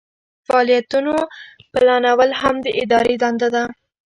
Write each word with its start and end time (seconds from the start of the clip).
د 0.41 0.41
فعالیتونو 0.47 1.13
پلانول 1.73 2.31
هم 2.41 2.55
د 2.65 2.67
ادارې 2.81 3.15
دنده 3.23 3.47
ده. 3.55 3.63